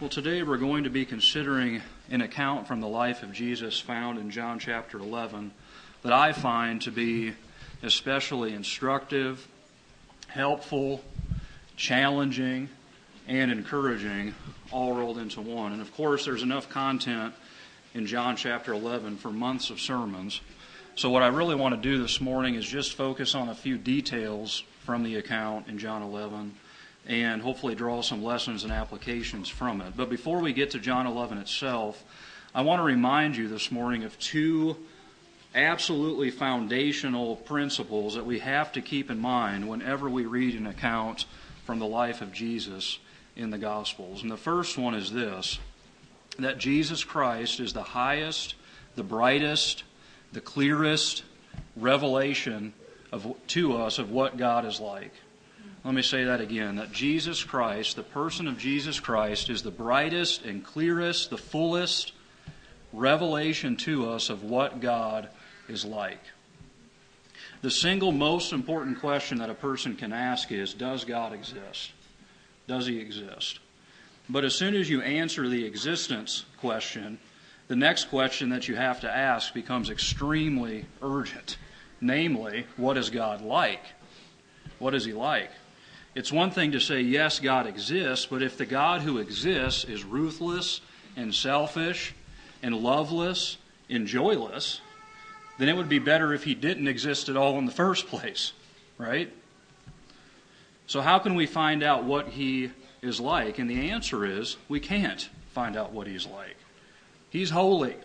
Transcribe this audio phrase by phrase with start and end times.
[0.00, 4.16] Well, today we're going to be considering an account from the life of Jesus found
[4.20, 5.50] in John chapter 11
[6.02, 7.32] that I find to be
[7.82, 9.48] especially instructive,
[10.28, 11.02] helpful,
[11.74, 12.68] challenging,
[13.26, 14.36] and encouraging,
[14.70, 15.72] all rolled into one.
[15.72, 17.34] And of course, there's enough content
[17.92, 20.40] in John chapter 11 for months of sermons.
[20.94, 23.76] So, what I really want to do this morning is just focus on a few
[23.76, 26.54] details from the account in John 11
[27.08, 29.94] and hopefully draw some lessons and applications from it.
[29.96, 32.04] But before we get to John 11 itself,
[32.54, 34.76] I want to remind you this morning of two
[35.54, 41.24] absolutely foundational principles that we have to keep in mind whenever we read an account
[41.64, 42.98] from the life of Jesus
[43.36, 44.22] in the Gospels.
[44.22, 45.58] And the first one is this
[46.38, 48.54] that Jesus Christ is the highest,
[48.94, 49.82] the brightest,
[50.32, 51.24] the clearest
[51.74, 52.74] revelation
[53.10, 55.12] of, to us of what God is like.
[55.84, 59.70] Let me say that again that Jesus Christ, the person of Jesus Christ, is the
[59.70, 62.12] brightest and clearest, the fullest
[62.92, 65.28] revelation to us of what God
[65.68, 66.20] is like.
[67.60, 71.92] The single most important question that a person can ask is Does God exist?
[72.66, 73.60] Does He exist?
[74.28, 77.18] But as soon as you answer the existence question,
[77.68, 81.56] the next question that you have to ask becomes extremely urgent.
[82.00, 83.82] Namely, what is God like?
[84.78, 85.50] What is He like?
[86.14, 90.04] It's one thing to say, yes, God exists, but if the God who exists is
[90.04, 90.80] ruthless
[91.16, 92.14] and selfish
[92.62, 93.56] and loveless
[93.88, 94.80] and joyless,
[95.58, 98.52] then it would be better if he didn't exist at all in the first place,
[98.96, 99.32] right?
[100.86, 102.70] So, how can we find out what he
[103.02, 103.58] is like?
[103.58, 106.56] And the answer is we can't find out what he's like.
[107.30, 107.96] He's holy,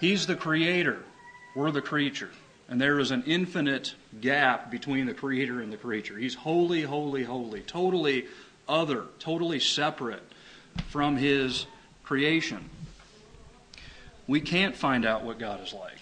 [0.00, 1.02] he's the creator,
[1.56, 2.30] we're the creature.
[2.68, 6.18] And there is an infinite gap between the creator and the creature.
[6.18, 8.26] He's holy, holy, holy, totally
[8.68, 10.22] other, totally separate
[10.88, 11.66] from his
[12.04, 12.68] creation.
[14.26, 15.98] We can't find out what God is like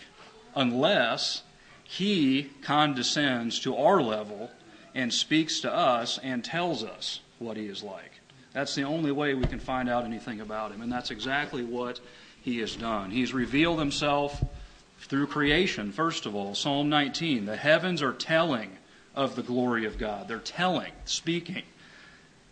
[0.56, 1.42] unless
[1.84, 4.50] he condescends to our level
[4.94, 8.20] and speaks to us and tells us what he is like.
[8.52, 12.00] That's the only way we can find out anything about him, and that's exactly what
[12.40, 13.10] he has done.
[13.10, 14.42] He's revealed himself
[14.98, 16.54] through creation, first of all.
[16.54, 18.78] Psalm 19 the heavens are telling
[19.14, 20.28] of the glory of God.
[20.28, 21.62] They're telling, speaking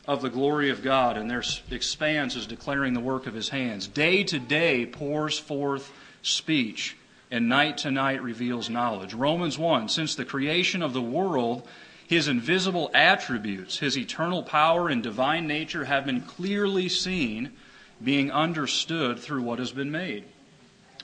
[0.06, 3.86] of the glory of God, and their expanse is declaring the work of his hands.
[3.86, 6.96] Day to day pours forth speech
[7.30, 9.14] and night to night reveals knowledge.
[9.14, 11.66] Romans 1 Since the creation of the world,
[12.06, 17.52] his invisible attributes, his eternal power and divine nature have been clearly seen,
[18.02, 20.24] being understood through what has been made.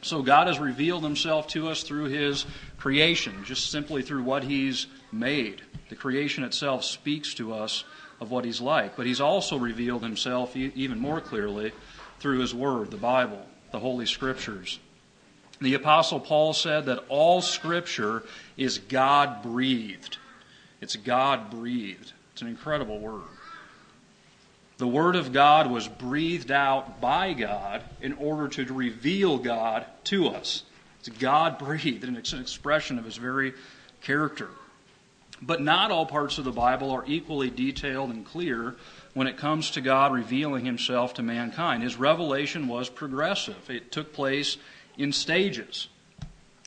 [0.03, 2.47] So God has revealed himself to us through his
[2.79, 5.63] creation, just simply through what he's made.
[5.89, 7.85] The creation itself speaks to us
[8.21, 11.73] of what he's like, but he's also revealed himself even more clearly
[12.19, 14.79] through his word, the Bible, the Holy Scriptures.
[15.61, 18.23] The Apostle Paul said that all Scripture
[18.57, 20.17] is God breathed.
[20.81, 22.13] It's God breathed.
[22.33, 23.23] It's an incredible word.
[24.81, 30.29] The Word of God was breathed out by God in order to reveal God to
[30.29, 30.63] us.
[31.01, 33.53] It's God breathed, and it's an expression of His very
[34.01, 34.49] character.
[35.43, 38.75] But not all parts of the Bible are equally detailed and clear
[39.13, 41.83] when it comes to God revealing Himself to mankind.
[41.83, 44.57] His revelation was progressive, it took place
[44.97, 45.89] in stages.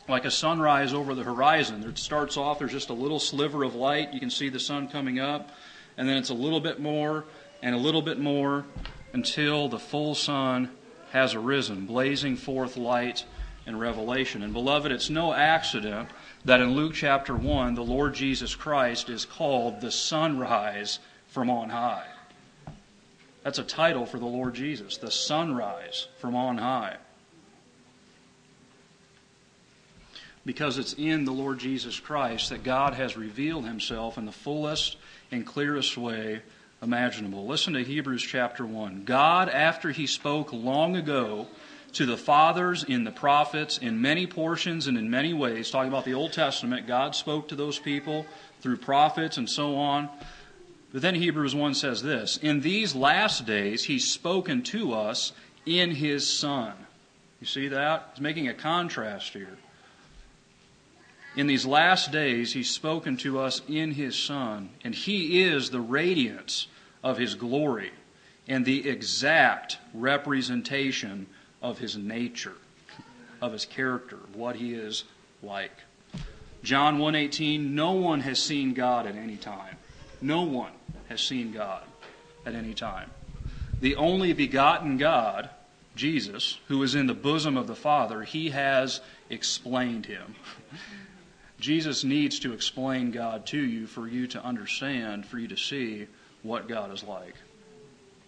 [0.08, 1.84] Like a sunrise over the horizon.
[1.84, 4.14] It starts off, there's just a little sliver of light.
[4.14, 5.50] You can see the sun coming up,
[5.98, 7.24] and then it's a little bit more
[7.64, 8.66] and a little bit more
[9.14, 10.70] until the full sun
[11.12, 13.26] has arisen, blazing forth light
[13.66, 14.44] and revelation.
[14.44, 16.10] And beloved, it's no accident
[16.46, 21.70] that in Luke chapter 1, the Lord Jesus Christ is called the sunrise from on
[21.70, 22.06] high.
[23.44, 26.98] That's a title for the Lord Jesus, the sunrise from on high.
[30.46, 34.98] because it's in the Lord Jesus Christ that God has revealed himself in the fullest
[35.32, 36.42] and clearest way
[36.84, 37.48] imaginable.
[37.48, 39.06] Listen to Hebrews chapter 1.
[39.06, 41.48] God, after he spoke long ago
[41.94, 46.06] to the fathers in the prophets in many portions and in many ways, talking about
[46.06, 48.26] the Old Testament, God spoke to those people
[48.62, 50.10] through prophets and so on.
[50.92, 55.32] But then Hebrews 1 says this In these last days, he's spoken to us
[55.66, 56.74] in his Son.
[57.40, 58.12] You see that?
[58.14, 59.58] He's making a contrast here.
[61.36, 65.82] In these last days, He's spoken to us in His Son, and He is the
[65.82, 66.68] radiance
[67.04, 67.92] of His glory
[68.48, 71.28] and the exact representation
[71.62, 72.56] of His nature,
[73.42, 75.06] of His character, what He is
[75.42, 75.76] like.
[76.64, 79.78] John 1:18 No one has seen God at any time.
[80.22, 80.72] No one
[81.10, 81.84] has seen God
[82.46, 83.10] at any time.
[83.82, 85.50] the only begotten God,
[85.96, 90.36] Jesus, who is in the bosom of the Father, he has explained him.
[91.64, 96.08] Jesus needs to explain God to you for you to understand, for you to see
[96.42, 97.36] what God is like.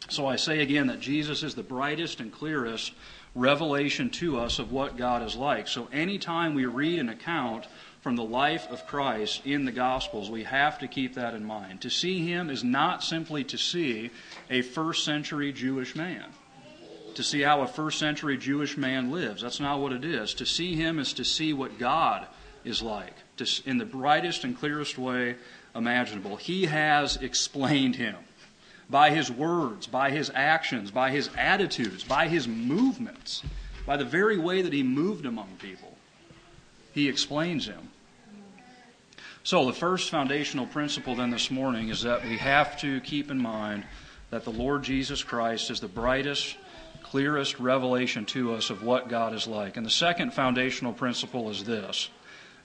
[0.08, 2.94] So I say again that Jesus is the brightest and clearest
[3.36, 5.68] revelation to us of what God is like.
[5.68, 7.68] So anytime we read an account
[8.00, 11.82] from the life of Christ in the Gospels, we have to keep that in mind.
[11.82, 14.12] To see him is not simply to see
[14.50, 16.24] a first century Jewish man,
[17.16, 19.42] to see how a first century Jewish man lives.
[19.42, 20.34] That's not what it is.
[20.36, 22.28] To see him is to see what God
[22.64, 23.25] is like
[23.66, 25.36] in the brightest and clearest way
[25.76, 26.38] imaginable.
[26.38, 28.16] He has explained him
[28.90, 33.44] by his words, by his actions, by his attitudes, by his movements,
[33.86, 35.98] by the very way that he moved among people.
[36.94, 37.90] He explains him.
[39.44, 43.38] So, the first foundational principle then this morning is that we have to keep in
[43.38, 43.84] mind
[44.32, 46.58] that the Lord Jesus Christ is the brightest,
[47.04, 49.78] clearest revelation to us of what God is like.
[49.78, 52.10] And the second foundational principle is this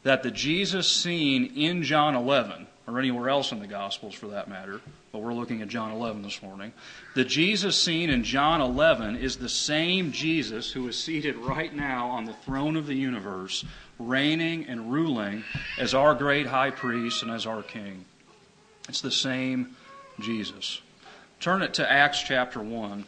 [0.02, 4.48] that the Jesus seen in John 11, or anywhere else in the Gospels for that
[4.48, 4.80] matter,
[5.12, 6.72] but we're looking at John 11 this morning.
[7.14, 12.08] The Jesus seen in John 11 is the same Jesus who is seated right now
[12.08, 13.64] on the throne of the universe,
[13.98, 15.44] reigning and ruling
[15.78, 18.04] as our great high priest and as our king.
[18.88, 19.76] It's the same
[20.20, 20.80] Jesus.
[21.40, 23.04] Turn it to Acts chapter 1.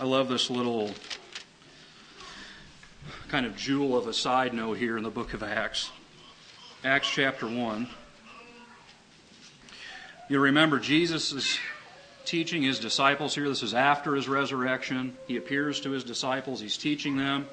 [0.00, 0.90] I love this little
[3.32, 5.90] kind of jewel of a side note here in the book of Acts.
[6.84, 7.88] Acts chapter 1.
[10.28, 11.58] You remember Jesus is
[12.26, 13.48] teaching his disciples here.
[13.48, 15.16] This is after his resurrection.
[15.26, 17.46] He appears to his disciples, he's teaching them.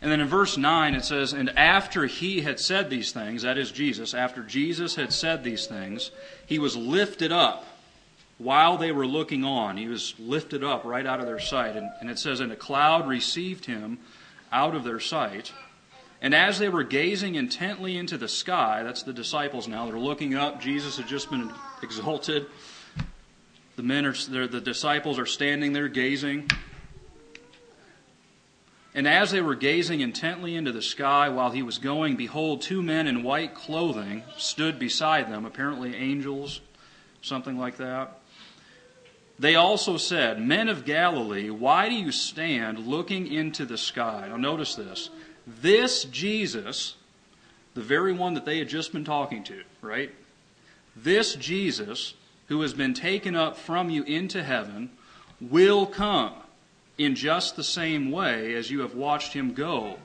[0.00, 3.58] And then in verse 9 it says, And after he had said these things, that
[3.58, 6.12] is Jesus, after Jesus had said these things,
[6.46, 7.66] he was lifted up
[8.42, 9.76] while they were looking on.
[9.76, 11.76] He was lifted up right out of their sight.
[11.76, 13.98] And, and it says, And a cloud received him
[14.50, 15.52] out of their sight.
[16.20, 20.34] And as they were gazing intently into the sky, that's the disciples now, they're looking
[20.34, 20.60] up.
[20.60, 21.50] Jesus had just been
[21.82, 22.46] exalted.
[23.74, 26.48] The men are, the disciples are standing there gazing.
[28.94, 32.82] And as they were gazing intently into the sky while he was going, behold, two
[32.82, 36.60] men in white clothing stood beside them, apparently angels,
[37.22, 38.18] something like that.
[39.38, 44.26] They also said, Men of Galilee, why do you stand looking into the sky?
[44.28, 45.10] Now, notice this.
[45.46, 46.94] This Jesus,
[47.74, 50.12] the very one that they had just been talking to, right?
[50.94, 52.14] This Jesus,
[52.48, 54.90] who has been taken up from you into heaven,
[55.40, 56.34] will come
[56.98, 59.96] in just the same way as you have watched him go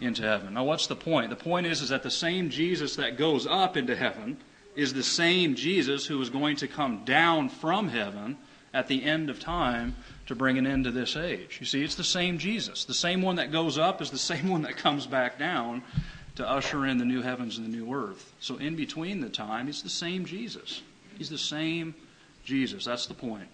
[0.00, 0.54] into heaven.
[0.54, 1.30] Now, what's the point?
[1.30, 4.36] The point is, is that the same Jesus that goes up into heaven
[4.76, 8.36] is the same Jesus who is going to come down from heaven
[8.74, 9.94] at the end of time
[10.26, 11.58] to bring an end to this age.
[11.60, 12.84] You see, it's the same Jesus.
[12.84, 15.82] The same one that goes up is the same one that comes back down
[16.36, 18.34] to usher in the new heavens and the new earth.
[18.40, 20.82] So, in between the time, it's the same Jesus.
[21.16, 21.94] He's the same
[22.44, 22.84] Jesus.
[22.84, 23.48] That's the point.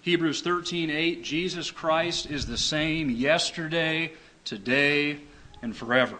[0.00, 4.12] Hebrews 13:8 Jesus Christ is the same yesterday,
[4.46, 5.20] today,
[5.60, 6.16] and forever.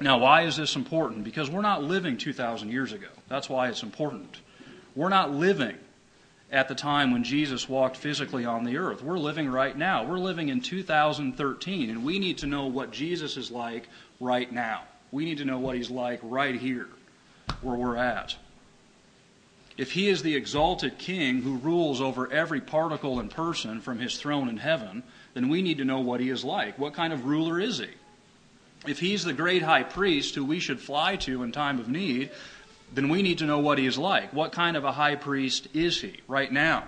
[0.00, 1.22] Now, why is this important?
[1.22, 3.08] Because we're not living 2,000 years ago.
[3.28, 4.40] That's why it's important.
[4.94, 5.76] We're not living
[6.52, 9.02] at the time when Jesus walked physically on the earth.
[9.02, 10.04] We're living right now.
[10.04, 13.88] We're living in 2013, and we need to know what Jesus is like
[14.20, 14.82] right now.
[15.10, 16.88] We need to know what he's like right here,
[17.62, 18.36] where we're at.
[19.78, 24.18] If he is the exalted king who rules over every particle and person from his
[24.18, 26.78] throne in heaven, then we need to know what he is like.
[26.78, 27.88] What kind of ruler is he?
[28.86, 32.30] If he's the great high priest who we should fly to in time of need,
[32.94, 34.32] then we need to know what he is like.
[34.32, 36.84] What kind of a high priest is he right now?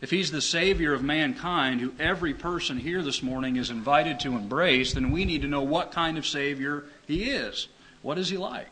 [0.00, 4.36] If he's the Savior of mankind, who every person here this morning is invited to
[4.36, 7.68] embrace, then we need to know what kind of Savior he is.
[8.02, 8.70] What is he like?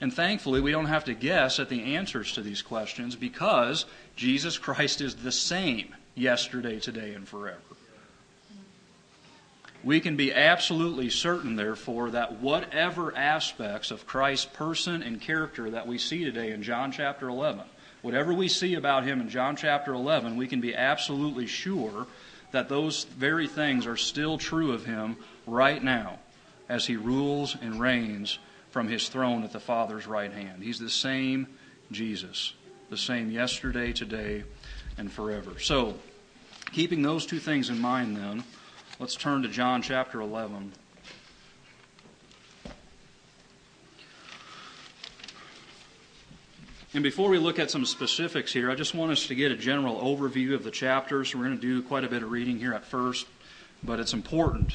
[0.00, 3.84] And thankfully, we don't have to guess at the answers to these questions because
[4.16, 7.69] Jesus Christ is the same yesterday, today, and forever
[9.82, 15.86] we can be absolutely certain, therefore, that whatever aspects of Christ's person and character that
[15.86, 17.64] we see today in John chapter 11,
[18.02, 22.06] whatever we see about him in John chapter 11, we can be absolutely sure
[22.52, 26.18] that those very things are still true of him right now
[26.68, 28.38] as he rules and reigns
[28.70, 30.62] from his throne at the Father's right hand.
[30.62, 31.46] He's the same
[31.90, 32.54] Jesus,
[32.88, 34.44] the same yesterday, today,
[34.98, 35.58] and forever.
[35.58, 35.94] So,
[36.72, 38.44] keeping those two things in mind, then,
[39.00, 40.72] Let's turn to John chapter 11.
[46.92, 49.56] And before we look at some specifics here, I just want us to get a
[49.56, 51.34] general overview of the chapters.
[51.34, 53.26] We're going to do quite a bit of reading here at first,
[53.82, 54.74] but it's important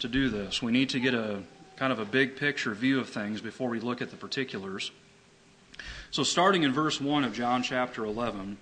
[0.00, 0.60] to do this.
[0.60, 1.40] We need to get a
[1.76, 4.90] kind of a big picture view of things before we look at the particulars.
[6.10, 8.56] So, starting in verse 1 of John chapter 11.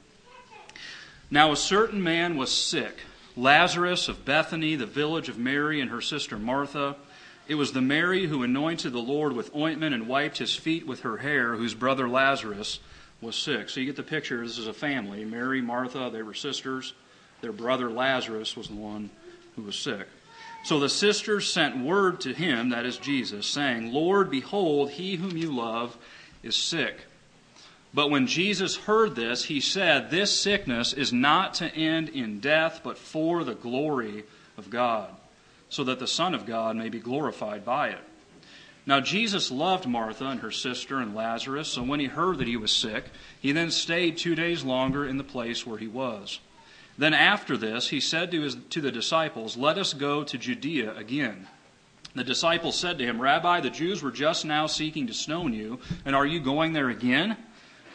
[1.31, 2.99] Now, a certain man was sick,
[3.37, 6.97] Lazarus of Bethany, the village of Mary and her sister Martha.
[7.49, 11.00] It was the Mary who anointed the Lord with ointment and wiped his feet with
[11.00, 12.79] her hair, whose brother Lazarus
[13.21, 13.69] was sick.
[13.69, 14.43] So you get the picture.
[14.43, 15.25] This is a family.
[15.25, 16.95] Mary, Martha, they were sisters.
[17.41, 19.11] Their brother Lazarus was the one
[19.57, 20.07] who was sick.
[20.64, 25.37] So the sisters sent word to him, that is Jesus, saying, Lord, behold, he whom
[25.37, 25.97] you love
[26.43, 27.05] is sick.
[27.95, 32.81] But when Jesus heard this, he said, This sickness is not to end in death,
[32.83, 34.25] but for the glory
[34.59, 35.11] of God
[35.75, 37.99] so that the Son of God may be glorified by it.
[38.87, 42.57] Now, Jesus loved Martha and her sister and Lazarus, so when he heard that he
[42.57, 43.07] was sick,
[43.41, 46.39] he then stayed two days longer in the place where he was.
[46.97, 50.95] Then, after this, he said to, his, to the disciples, Let us go to Judea
[50.97, 51.49] again.
[52.15, 55.81] The disciples said to him, Rabbi, the Jews were just now seeking to stone you,
[56.05, 57.37] and are you going there again?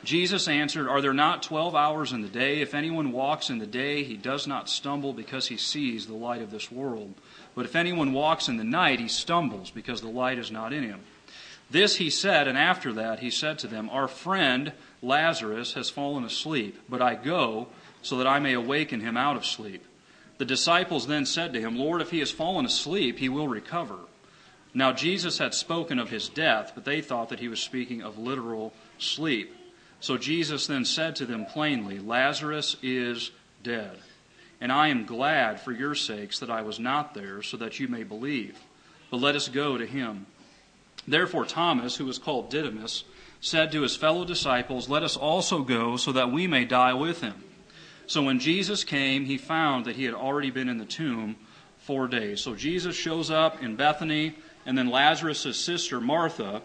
[0.03, 2.61] Jesus answered, Are there not twelve hours in the day?
[2.61, 6.41] If anyone walks in the day, he does not stumble because he sees the light
[6.41, 7.13] of this world.
[7.55, 10.83] But if anyone walks in the night, he stumbles because the light is not in
[10.83, 11.01] him.
[11.69, 16.23] This he said, and after that he said to them, Our friend Lazarus has fallen
[16.23, 17.67] asleep, but I go
[18.01, 19.85] so that I may awaken him out of sleep.
[20.37, 23.97] The disciples then said to him, Lord, if he has fallen asleep, he will recover.
[24.73, 28.17] Now Jesus had spoken of his death, but they thought that he was speaking of
[28.17, 29.53] literal sleep.
[29.99, 33.31] So Jesus then said to them plainly, Lazarus is
[33.63, 33.97] dead.
[34.61, 37.87] And I am glad for your sakes that I was not there, so that you
[37.87, 38.57] may believe.
[39.09, 40.25] But let us go to him.
[41.07, 43.03] Therefore, Thomas, who was called Didymus,
[43.41, 47.21] said to his fellow disciples, Let us also go, so that we may die with
[47.21, 47.43] him.
[48.05, 51.35] So when Jesus came, he found that he had already been in the tomb
[51.77, 52.41] four days.
[52.41, 56.61] So Jesus shows up in Bethany, and then Lazarus' sister, Martha,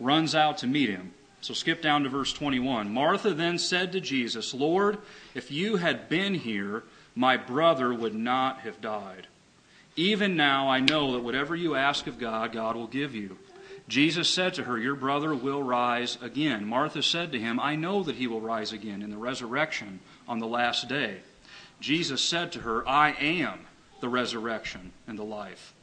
[0.00, 1.12] runs out to meet him.
[1.44, 2.90] So skip down to verse 21.
[2.90, 4.96] Martha then said to Jesus, Lord,
[5.34, 6.84] if you had been here,
[7.14, 9.26] my brother would not have died.
[9.94, 13.36] Even now I know that whatever you ask of God, God will give you.
[13.88, 16.64] Jesus said to her, Your brother will rise again.
[16.64, 20.38] Martha said to him, I know that he will rise again in the resurrection on
[20.38, 21.18] the last day.
[21.78, 23.66] Jesus said to her, I am
[24.00, 25.74] the resurrection and the life.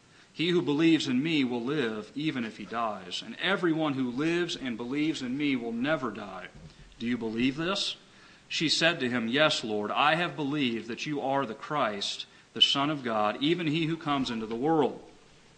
[0.42, 4.56] He who believes in me will live even if he dies, and everyone who lives
[4.56, 6.48] and believes in me will never die.
[6.98, 7.96] Do you believe this?
[8.48, 12.62] She said to him, Yes, Lord, I have believed that you are the Christ, the
[12.62, 15.00] Son of God, even he who comes into the world.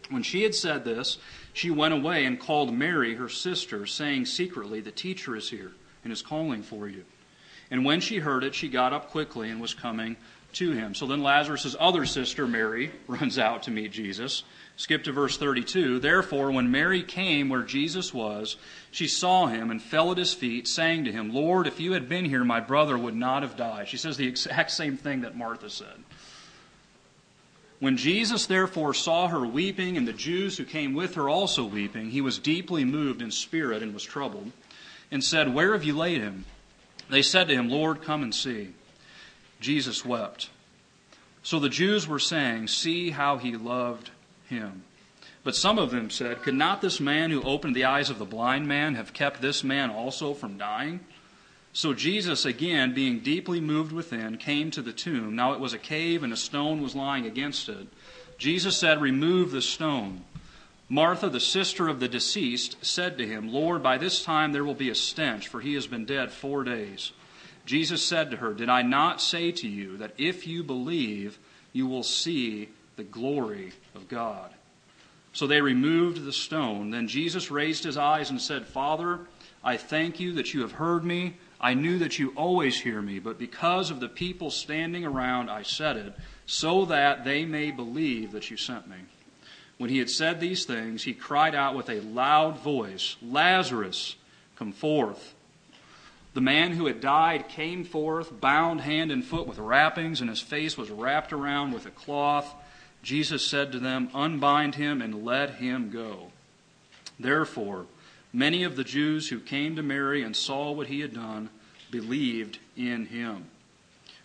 [0.09, 1.17] When she had said this,
[1.53, 5.71] she went away and called Mary, her sister, saying secretly, The teacher is here
[6.03, 7.05] and is calling for you.
[7.71, 10.17] And when she heard it, she got up quickly and was coming
[10.53, 10.93] to him.
[10.93, 14.43] So then Lazarus' other sister, Mary, runs out to meet Jesus.
[14.75, 15.99] Skip to verse 32.
[15.99, 18.55] Therefore, when Mary came where Jesus was,
[18.91, 22.09] she saw him and fell at his feet, saying to him, Lord, if you had
[22.09, 23.87] been here, my brother would not have died.
[23.87, 26.03] She says the exact same thing that Martha said.
[27.79, 32.09] When Jesus therefore saw her weeping, and the Jews who came with her also weeping,
[32.09, 34.51] he was deeply moved in spirit and was troubled,
[35.11, 36.45] and said, Where have you laid him?
[37.09, 38.69] They said to him, Lord, come and see.
[39.59, 40.49] Jesus wept.
[41.43, 44.11] So the Jews were saying, See how he loved
[44.53, 44.83] him.
[45.43, 48.25] But some of them said, Could not this man who opened the eyes of the
[48.25, 51.01] blind man have kept this man also from dying?
[51.73, 55.35] So Jesus, again, being deeply moved within, came to the tomb.
[55.35, 57.87] Now it was a cave, and a stone was lying against it.
[58.37, 60.23] Jesus said, Remove the stone.
[60.87, 64.75] Martha, the sister of the deceased, said to him, Lord, by this time there will
[64.75, 67.11] be a stench, for he has been dead four days.
[67.65, 71.39] Jesus said to her, Did I not say to you that if you believe,
[71.71, 74.51] you will see the glory of God.
[75.33, 76.91] So they removed the stone.
[76.91, 79.21] Then Jesus raised his eyes and said, Father,
[79.63, 81.37] I thank you that you have heard me.
[81.59, 85.63] I knew that you always hear me, but because of the people standing around, I
[85.63, 86.13] said it,
[86.45, 88.97] so that they may believe that you sent me.
[89.77, 94.17] When he had said these things, he cried out with a loud voice, Lazarus,
[94.55, 95.33] come forth.
[96.33, 100.41] The man who had died came forth, bound hand and foot with wrappings, and his
[100.41, 102.53] face was wrapped around with a cloth.
[103.03, 106.31] Jesus said to them, Unbind him and let him go.
[107.19, 107.85] Therefore,
[108.31, 111.49] many of the Jews who came to Mary and saw what he had done
[111.91, 113.45] believed in him.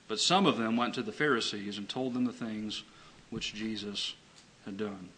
[0.06, 2.84] But some of them went to the Pharisees and told them the things
[3.30, 4.14] which Jesus
[4.64, 5.10] had done.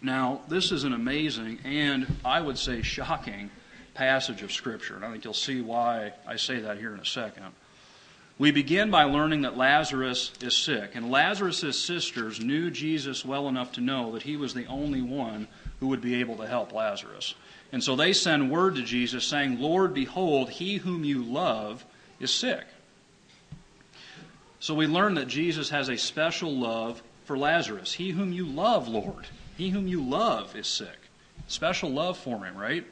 [0.00, 3.50] Now, this is an amazing and, I would say, shocking
[3.94, 7.04] passage of Scripture, and I think you'll see why I say that here in a
[7.04, 7.44] second.
[8.36, 13.72] We begin by learning that Lazarus is sick, and Lazarus' sisters knew Jesus well enough
[13.72, 15.46] to know that he was the only one
[15.78, 17.34] who would be able to help Lazarus.
[17.70, 21.84] And so they send word to Jesus saying, Lord, behold, he whom you love
[22.18, 22.64] is sick.
[24.58, 27.92] So we learn that Jesus has a special love for Lazarus.
[27.92, 29.26] He whom you love, Lord,
[29.56, 30.98] he whom you love is sick.
[31.46, 32.84] Special love for him, right?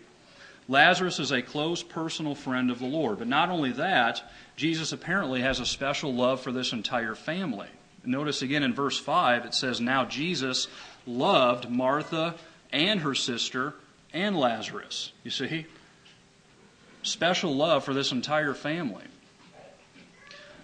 [0.68, 3.18] Lazarus is a close personal friend of the Lord.
[3.18, 4.22] But not only that,
[4.56, 7.68] Jesus apparently has a special love for this entire family.
[8.04, 10.68] Notice again in verse 5, it says, Now Jesus
[11.06, 12.34] loved Martha
[12.72, 13.74] and her sister
[14.12, 15.12] and Lazarus.
[15.24, 15.66] You see?
[17.02, 19.04] Special love for this entire family.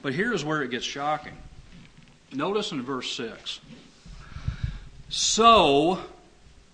[0.03, 1.37] But here's where it gets shocking.
[2.33, 3.61] Notice in verse 6
[5.09, 6.01] So,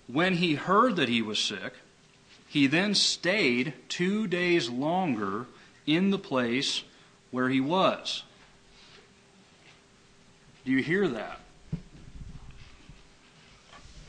[0.07, 1.73] when he heard that he was sick,
[2.55, 5.45] he then stayed two days longer
[5.85, 6.83] in the place
[7.29, 8.23] where he was.
[10.63, 11.41] Do you hear that?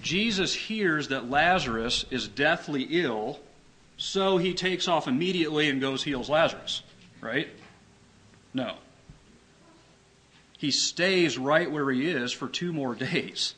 [0.01, 3.41] Jesus hears that Lazarus is deathly ill,
[3.97, 6.85] so he takes off immediately and goes heals Lazarus,
[7.21, 7.49] right?
[8.55, 8.77] No.
[10.57, 13.55] He stays right where he is for two more days.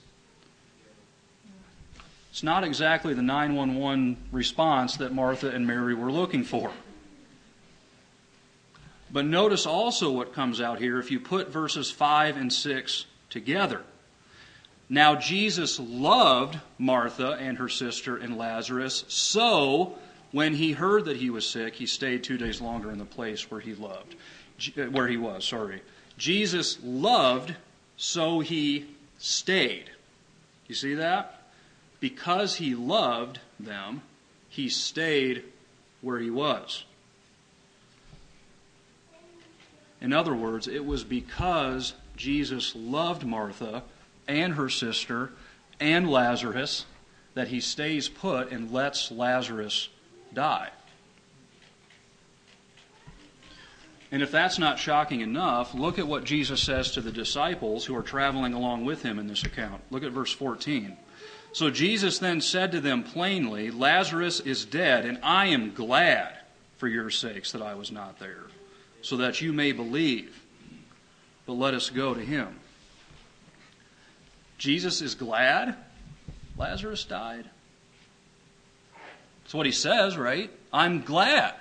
[2.30, 6.70] It's not exactly the 911 response that Martha and Mary were looking for.
[9.11, 13.82] But notice also what comes out here if you put verses 5 and 6 together.
[14.90, 19.99] Now, Jesus loved Martha and her sister and Lazarus, so
[20.32, 23.50] when he heard that he was sick, he stayed two days longer in the place
[23.50, 24.14] where he loved,
[24.78, 25.82] uh, where he was, sorry.
[26.16, 27.54] Jesus loved,
[27.97, 28.87] so he
[29.18, 29.90] stayed.
[30.68, 31.38] You see that?
[32.00, 34.02] Because he loved them,
[34.48, 35.44] he stayed
[36.00, 36.84] where he was.
[40.00, 43.82] In other words, it was because Jesus loved Martha
[44.28, 45.32] and her sister
[45.80, 46.87] and Lazarus
[47.34, 49.88] that he stays put and lets Lazarus
[50.32, 50.70] die.
[54.11, 57.94] And if that's not shocking enough, look at what Jesus says to the disciples who
[57.94, 59.82] are traveling along with him in this account.
[59.90, 60.96] Look at verse 14.
[61.52, 66.34] So Jesus then said to them plainly, Lazarus is dead, and I am glad
[66.76, 68.44] for your sakes that I was not there,
[69.02, 70.42] so that you may believe.
[71.46, 72.61] But let us go to him.
[74.58, 75.76] Jesus is glad
[76.56, 77.48] Lazarus died.
[79.42, 80.50] That's what he says, right?
[80.72, 81.54] I'm glad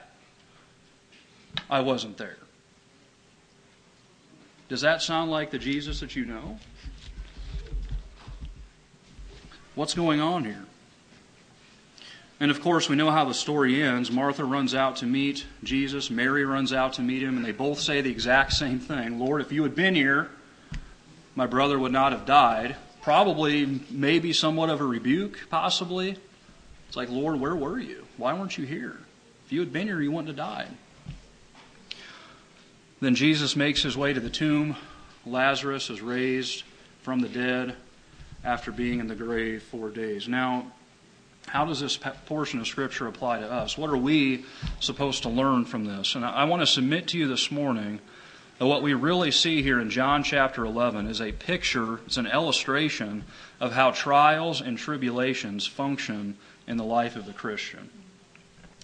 [1.69, 2.37] I wasn't there.
[4.67, 6.59] Does that sound like the Jesus that you know?
[9.77, 10.65] What's going on here?
[12.39, 14.09] And of course, we know how the story ends.
[14.09, 17.79] Martha runs out to meet Jesus, Mary runs out to meet him, and they both
[17.79, 20.31] say the exact same thing Lord, if you had been here,
[21.35, 26.17] my brother would not have died probably maybe somewhat of a rebuke, possibly.
[26.87, 28.03] It's like, Lord, where were you?
[28.17, 28.97] Why weren't you here?
[29.45, 30.69] If you had been here, you wouldn't have died.
[32.99, 34.75] Then Jesus makes his way to the tomb.
[35.23, 36.63] Lazarus is raised
[37.03, 37.75] from the dead
[38.43, 40.27] after being in the grave four days.
[40.27, 40.71] Now,
[41.47, 43.77] how does this portion of Scripture apply to us?
[43.77, 44.45] What are we
[44.79, 46.15] supposed to learn from this?
[46.15, 47.99] And I want to submit to you this morning
[48.59, 52.27] that what we really see here in John chapter 11 is a picture, it's an
[52.27, 53.23] illustration
[53.59, 57.89] of how trials and tribulations function in the life of the Christian.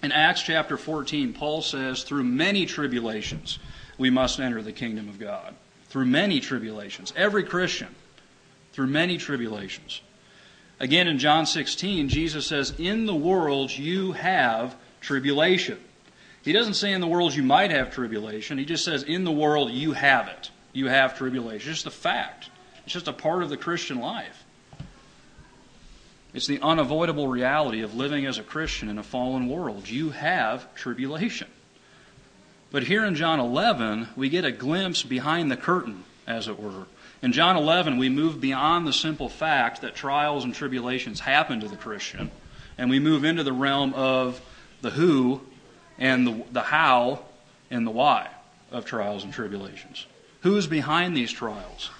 [0.01, 3.59] In Acts chapter 14, Paul says, Through many tribulations
[3.97, 5.55] we must enter the kingdom of God.
[5.89, 7.13] Through many tribulations.
[7.15, 7.93] Every Christian,
[8.73, 10.01] through many tribulations.
[10.79, 15.79] Again, in John 16, Jesus says, In the world you have tribulation.
[16.43, 18.57] He doesn't say in the world you might have tribulation.
[18.57, 20.51] He just says in the world you have it.
[20.73, 21.69] You have tribulation.
[21.69, 22.49] It's just a fact.
[22.83, 24.43] It's just a part of the Christian life.
[26.33, 29.87] It's the unavoidable reality of living as a Christian in a fallen world.
[29.87, 31.47] You have tribulation.
[32.71, 36.87] But here in John 11, we get a glimpse behind the curtain, as it were.
[37.23, 41.69] In John 11, we move beyond the simple fact that trials and tribulations happen to
[41.69, 42.29] the Christian,
[42.77, 44.41] and we move into the realm of
[44.81, 45.39] the who
[45.97, 47.23] and the, the how
[47.71, 48.27] and the why
[48.71, 50.05] of trials and tribulations.
[50.41, 51.91] Who's behind these trials,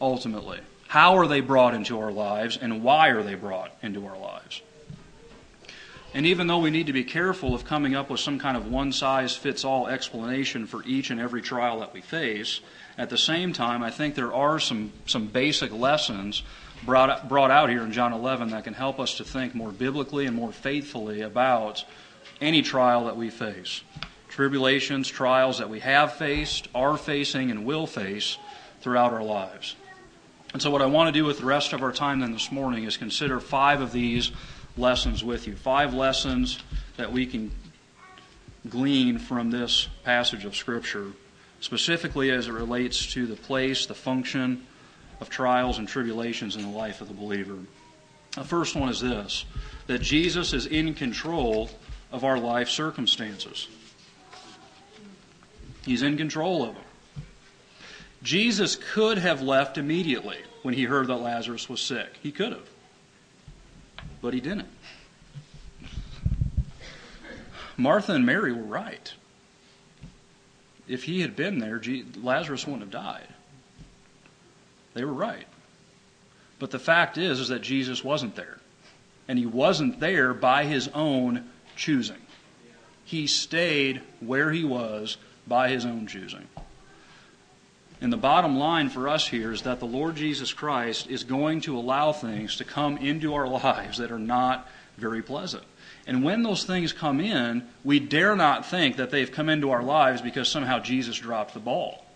[0.00, 0.60] ultimately?
[0.88, 4.62] How are they brought into our lives, and why are they brought into our lives?
[6.12, 8.66] And even though we need to be careful of coming up with some kind of
[8.66, 12.60] one size fits all explanation for each and every trial that we face,
[12.98, 16.42] at the same time, I think there are some, some basic lessons
[16.84, 20.26] brought, brought out here in John 11 that can help us to think more biblically
[20.26, 21.84] and more faithfully about
[22.40, 23.82] any trial that we face.
[24.28, 28.36] Tribulations, trials that we have faced, are facing, and will face
[28.80, 29.76] throughout our lives.
[30.52, 32.50] And so, what I want to do with the rest of our time then this
[32.50, 34.32] morning is consider five of these
[34.76, 35.56] lessons with you.
[35.56, 36.58] Five lessons
[36.96, 37.50] that we can
[38.68, 41.12] glean from this passage of Scripture,
[41.60, 44.66] specifically as it relates to the place, the function
[45.20, 47.58] of trials and tribulations in the life of the believer.
[48.32, 49.44] The first one is this
[49.86, 51.70] that Jesus is in control
[52.12, 53.66] of our life circumstances.
[55.84, 56.84] He's in control of them.
[58.22, 62.08] Jesus could have left immediately when he heard that Lazarus was sick.
[62.22, 62.69] He could have.
[64.20, 64.68] But he didn't.
[67.76, 69.12] Martha and Mary were right.
[70.86, 71.80] If he had been there,
[72.22, 73.28] Lazarus wouldn't have died.
[74.92, 75.46] They were right.
[76.58, 78.58] But the fact is, is that Jesus wasn't there.
[79.28, 82.20] And he wasn't there by his own choosing.
[83.04, 86.48] He stayed where he was by his own choosing.
[88.00, 91.60] And the bottom line for us here is that the Lord Jesus Christ is going
[91.62, 95.64] to allow things to come into our lives that are not very pleasant.
[96.06, 99.82] And when those things come in, we dare not think that they've come into our
[99.82, 102.06] lives because somehow Jesus dropped the ball.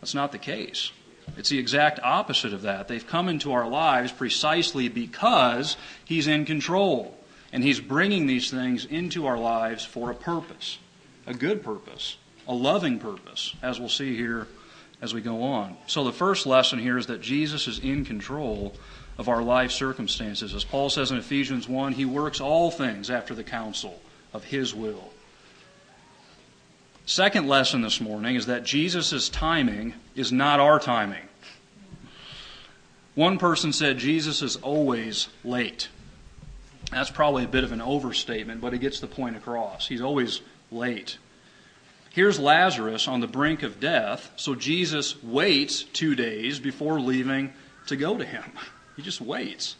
[0.00, 0.92] That's not the case.
[1.38, 2.86] It's the exact opposite of that.
[2.86, 7.16] They've come into our lives precisely because He's in control.
[7.50, 10.78] And He's bringing these things into our lives for a purpose,
[11.26, 14.46] a good purpose, a loving purpose, as we'll see here
[15.00, 15.76] as we go on.
[15.86, 18.74] So the first lesson here is that Jesus is in control
[19.18, 20.54] of our life circumstances.
[20.54, 24.00] As Paul says in Ephesians 1, he works all things after the counsel
[24.32, 25.10] of his will.
[27.06, 31.28] Second lesson this morning is that Jesus' timing is not our timing.
[33.14, 35.88] One person said Jesus is always late.
[36.90, 39.86] That's probably a bit of an overstatement, but it gets the point across.
[39.86, 40.40] He's always
[40.72, 41.18] late.
[42.14, 47.52] Here's Lazarus on the brink of death, so Jesus waits two days before leaving
[47.88, 48.44] to go to him.
[48.94, 49.74] He just waits.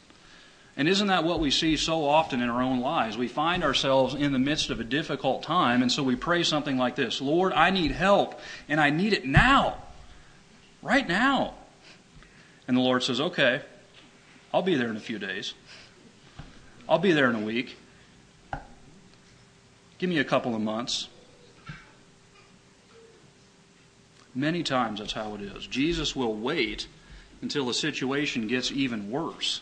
[0.77, 3.17] And isn't that what we see so often in our own lives?
[3.17, 6.77] We find ourselves in the midst of a difficult time, and so we pray something
[6.77, 9.77] like this Lord, I need help, and I need it now.
[10.83, 11.55] Right now.
[12.67, 13.63] And the Lord says, Okay,
[14.53, 15.55] I'll be there in a few days.
[16.89, 17.77] I'll be there in a week.
[19.99, 21.11] Give me a couple of months.
[24.35, 25.67] Many times that's how it is.
[25.67, 26.89] Jesus will wait
[27.41, 29.61] until the situation gets even worse,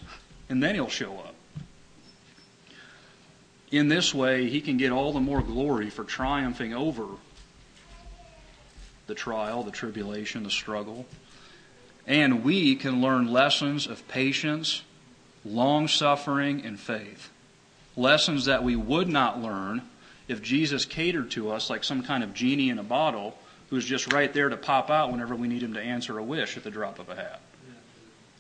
[0.49, 1.35] and then he'll show up.
[3.71, 7.07] In this way, he can get all the more glory for triumphing over
[9.07, 11.07] the trial, the tribulation, the struggle.
[12.07, 14.83] And we can learn lessons of patience,
[15.45, 17.31] long suffering, and faith.
[17.97, 19.83] Lessons that we would not learn
[20.29, 23.37] if Jesus catered to us like some kind of genie in a bottle
[23.73, 26.59] who's just right there to pop out whenever we need him to answer a wish
[26.59, 27.41] at the drop of a hat.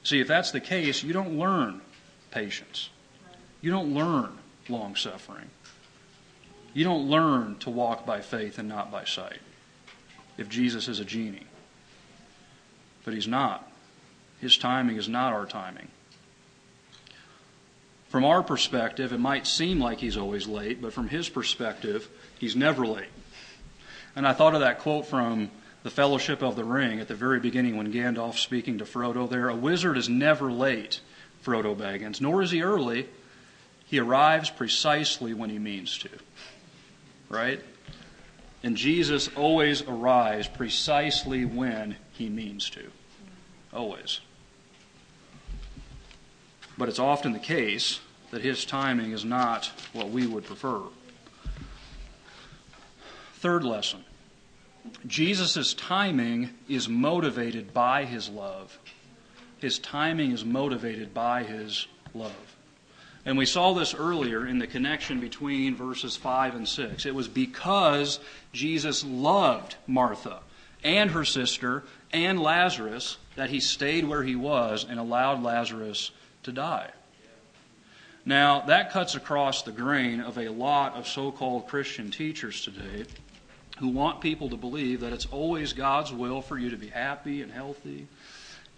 [0.03, 1.81] See, if that's the case, you don't learn
[2.31, 2.91] patience.
[3.63, 4.37] You don't learn
[4.69, 5.49] long suffering.
[6.75, 9.39] You don't learn to walk by faith and not by sight
[10.37, 11.47] if Jesus is a genie.
[13.07, 13.67] But he's not.
[14.39, 15.89] His timing is not our timing.
[18.11, 22.55] From our perspective, it might seem like he's always late, but from his perspective, he's
[22.55, 23.09] never late.
[24.15, 25.51] And I thought of that quote from
[25.83, 29.49] the Fellowship of the Ring at the very beginning when Gandalf's speaking to Frodo there.
[29.49, 31.01] A wizard is never late,
[31.45, 33.09] Frodo Baggins, nor is he early.
[33.87, 36.09] He arrives precisely when he means to.
[37.29, 37.63] Right?
[38.63, 42.91] And Jesus always arrives precisely when he means to.
[43.73, 44.21] Always.
[46.79, 50.81] But it's often the case that his timing is not what we would prefer.
[53.43, 54.05] Third lesson
[55.05, 58.79] Jesus' timing is motivated by his love.
[59.59, 62.57] His timing is motivated by his love.
[63.27, 67.05] And we saw this earlier in the connection between verses 5 and 6.
[67.05, 68.21] It was because
[68.53, 70.39] Jesus loved Martha
[70.85, 76.13] and her sister and Lazarus that he stayed where he was and allowed Lazarus
[76.45, 76.91] to die.
[78.25, 83.05] Now, that cuts across the grain of a lot of so called Christian teachers today
[83.83, 87.43] who want people to believe that it's always God's will for you to be happy
[87.43, 88.07] and healthy,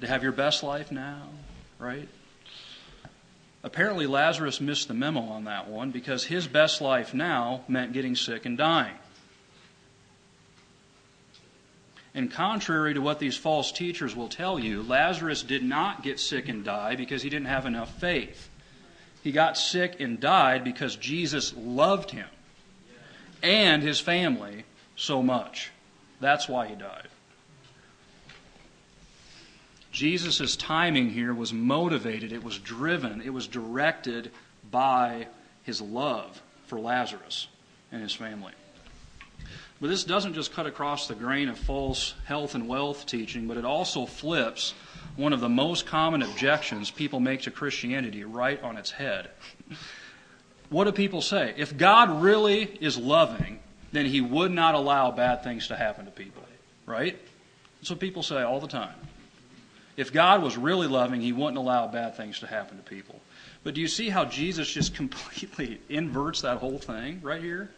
[0.00, 1.28] to have your best life now,
[1.78, 2.08] right?
[3.62, 8.16] Apparently, Lazarus missed the memo on that one because his best life now meant getting
[8.16, 8.94] sick and dying.
[12.14, 16.48] And contrary to what these false teachers will tell you, Lazarus did not get sick
[16.48, 18.48] and die because he didn't have enough faith.
[19.22, 22.28] He got sick and died because Jesus loved him
[23.42, 24.64] and his family
[24.96, 25.70] so much.
[26.20, 27.08] That's why he died.
[29.92, 34.32] Jesus' timing here was motivated, it was driven, it was directed
[34.70, 35.28] by
[35.62, 37.46] his love for Lazarus
[37.92, 38.52] and his family.
[39.80, 43.56] But this doesn't just cut across the grain of false health and wealth teaching, but
[43.56, 44.74] it also flips
[45.16, 49.30] one of the most common objections people make to Christianity right on its head.
[50.70, 51.54] What do people say?
[51.56, 53.60] If God really is loving,
[53.94, 56.42] then he would not allow bad things to happen to people,
[56.86, 57.18] right?
[57.80, 58.94] That's what people say all the time.
[59.96, 63.20] If God was really loving, he wouldn't allow bad things to happen to people.
[63.62, 67.70] But do you see how Jesus just completely inverts that whole thing right here?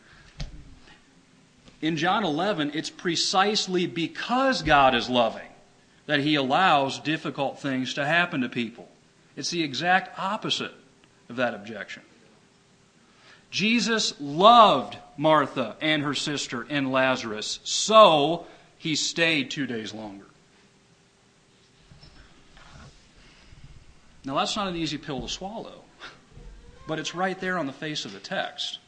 [1.82, 5.48] In John 11, it's precisely because God is loving
[6.06, 8.88] that he allows difficult things to happen to people.
[9.36, 10.72] It's the exact opposite
[11.28, 12.02] of that objection.
[13.56, 20.26] Jesus loved Martha and her sister and Lazarus, so he stayed two days longer.
[24.26, 25.84] Now, that's not an easy pill to swallow,
[26.86, 28.78] but it's right there on the face of the text.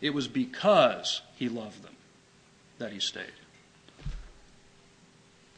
[0.00, 1.96] It was because he loved them
[2.78, 3.26] that he stayed.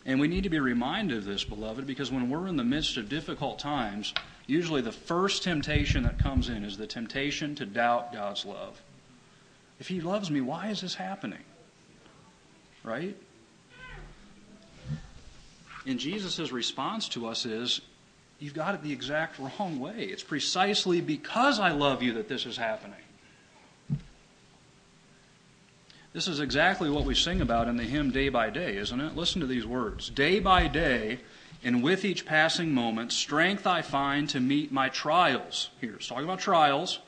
[0.05, 2.97] And we need to be reminded of this, beloved, because when we're in the midst
[2.97, 4.13] of difficult times,
[4.47, 8.81] usually the first temptation that comes in is the temptation to doubt God's love.
[9.81, 11.45] If He loves me, why is this happening?
[12.85, 13.17] Right?
[15.87, 17.81] And Jesus' response to us is
[18.39, 20.05] you've got it the exact wrong way.
[20.05, 22.97] It's precisely because I love you that this is happening.
[26.13, 29.17] This is exactly what we sing about in the hymn Day by Day, isn't it?
[29.17, 31.21] Listen to these words Day by day,
[31.65, 35.71] and with each passing moment, strength I find to meet my trials.
[35.81, 36.99] Here, it's talking about trials.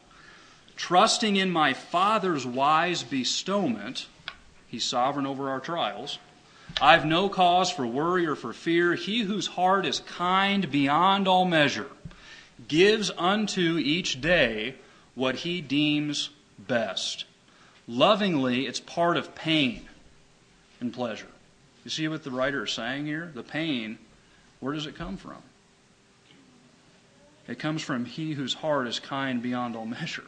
[0.77, 4.07] Trusting in my Father's wise bestowment,
[4.75, 6.19] He's sovereign over our trials.
[6.83, 8.95] I've no cause for worry or for fear.
[8.95, 11.87] He whose heart is kind beyond all measure
[12.67, 14.75] gives unto each day
[15.14, 17.25] what he deems best.
[17.87, 19.83] Lovingly, it's part of pain
[20.81, 21.29] and pleasure.
[21.85, 23.31] You see what the writer is saying here?
[23.33, 23.99] The pain,
[24.64, 25.42] where does it come from?
[27.46, 30.24] It comes from he whose heart is kind beyond all measure.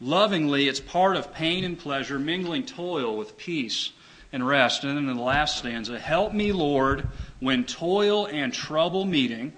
[0.00, 3.92] Lovingly, it's part of pain and pleasure, mingling toil with peace
[4.32, 4.82] and rest.
[4.82, 7.06] And then in the last stanza, help me, Lord,
[7.38, 9.52] when toil and trouble meeting,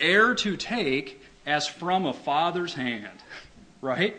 [0.00, 3.18] e'er to take as from a father's hand.
[3.80, 4.16] Right?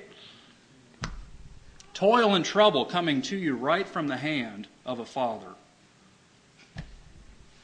[1.93, 5.55] Toil and trouble coming to you right from the hand of a father.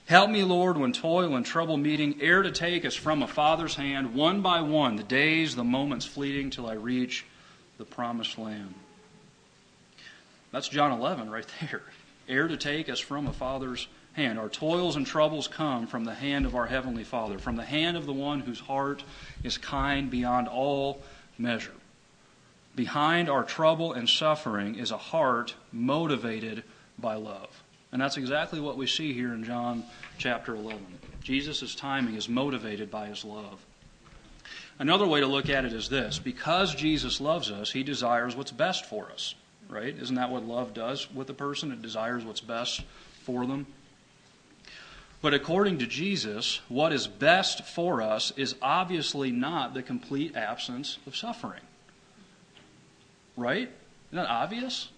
[0.07, 3.75] Help me, Lord, when toil and trouble meeting, e'er to take as from a father's
[3.75, 7.25] hand, one by one, the days, the moments fleeting till I reach
[7.77, 8.73] the promised land.
[10.53, 11.81] That's John 11 right there
[12.29, 14.39] e'er to take as from a father's hand.
[14.39, 17.97] Our toils and troubles come from the hand of our Heavenly Father, from the hand
[17.97, 19.03] of the one whose heart
[19.43, 21.01] is kind beyond all
[21.37, 21.73] measure.
[22.77, 26.63] Behind our trouble and suffering is a heart motivated
[26.97, 27.61] by love.
[27.91, 29.83] And that's exactly what we see here in John
[30.17, 30.85] chapter 11.
[31.23, 33.65] Jesus' timing is motivated by his love.
[34.79, 38.51] Another way to look at it is this because Jesus loves us, he desires what's
[38.51, 39.35] best for us
[39.69, 39.95] right?
[39.97, 41.71] Isn't that what love does with a person?
[41.71, 42.83] It desires what's best
[43.23, 43.67] for them.
[45.21, 50.99] But according to Jesus, what is best for us is obviously not the complete absence
[51.07, 51.61] of suffering.
[53.35, 53.69] Right?
[54.11, 54.89] Isn't that obvious?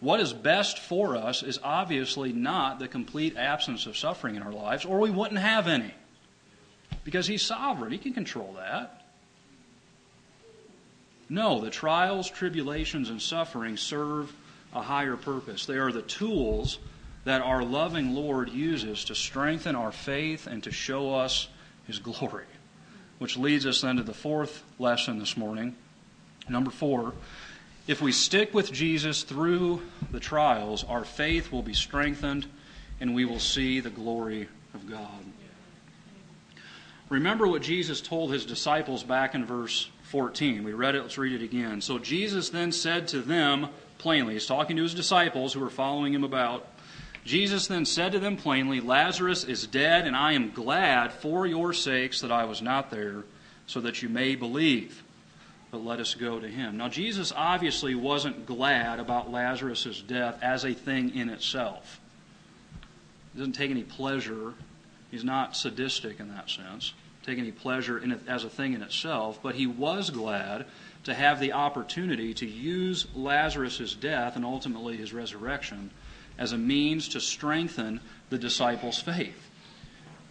[0.00, 4.52] What is best for us is obviously not the complete absence of suffering in our
[4.52, 5.94] lives, or we wouldn't have any.
[7.04, 9.02] Because He's sovereign, He can control that.
[11.28, 14.32] No, the trials, tribulations, and suffering serve
[14.74, 15.66] a higher purpose.
[15.66, 16.78] They are the tools
[17.24, 21.48] that our loving Lord uses to strengthen our faith and to show us
[21.86, 22.44] His glory.
[23.18, 25.76] Which leads us then to the fourth lesson this morning.
[26.48, 27.14] Number four,
[27.86, 32.46] if we stick with Jesus through the trials, our faith will be strengthened
[33.00, 35.24] and we will see the glory of God.
[37.10, 40.64] Remember what Jesus told his disciples back in verse 14.
[40.64, 41.80] We read it, let's read it again.
[41.82, 43.68] So Jesus then said to them
[43.98, 46.66] plainly, he's talking to his disciples who were following him about.
[47.24, 51.72] Jesus then said to them plainly, Lazarus is dead, and I am glad for your
[51.72, 53.24] sakes that I was not there,
[53.66, 55.03] so that you may believe.
[55.74, 56.76] But let us go to him.
[56.76, 62.00] Now, Jesus obviously wasn't glad about Lazarus' death as a thing in itself.
[63.32, 64.54] He doesn't take any pleasure.
[65.10, 66.94] He's not sadistic in that sense.
[67.26, 70.66] take any pleasure in it as a thing in itself, but he was glad
[71.02, 75.90] to have the opportunity to use Lazarus' death and ultimately his resurrection
[76.38, 77.98] as a means to strengthen
[78.30, 79.50] the disciples' faith.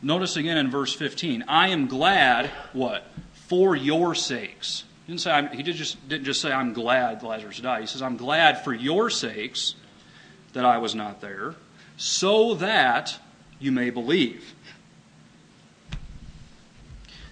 [0.01, 3.05] Notice again in verse 15, I am glad, what?
[3.33, 4.85] For your sakes.
[5.05, 7.81] He didn't, just say, I'm glad Lazarus died.
[7.81, 9.75] He says, I'm glad for your sakes
[10.53, 11.55] that I was not there,
[11.97, 13.19] so that
[13.59, 14.53] you may believe.